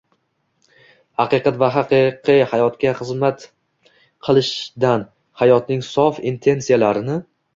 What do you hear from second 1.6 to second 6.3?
va haqiqiy hayotga xizmat qilishdan, hayotning sof